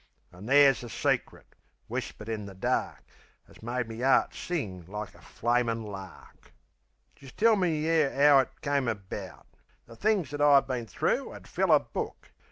[0.31, 1.45] An' there's a secret,
[1.85, 3.03] whispered in the dark,
[3.47, 6.53] 'As made me 'eart sing like a flamin' lark.
[7.15, 9.45] Jist let me tell yeh 'ow it come about.
[9.85, 12.31] The things that I've been thro' 'ud fill a book.